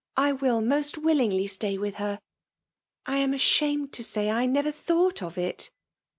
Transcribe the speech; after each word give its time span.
I 0.17 0.31
will 0.31 0.61
most 0.61 0.97
willingly 0.97 1.45
stay 1.45 1.77
with 1.77 1.97
her. 1.97 2.19
I 3.05 3.17
am. 3.17 3.35
ashamed 3.35 3.93
to 3.93 4.03
say, 4.03 4.31
I 4.31 4.47
never 4.47 4.71
thou^it 4.71 5.21
of 5.21 5.37
it! 5.37 5.69